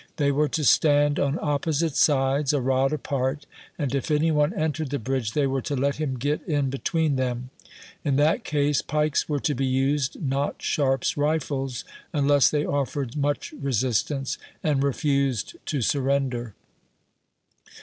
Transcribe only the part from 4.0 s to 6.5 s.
any one entered the bridge, they were to let him get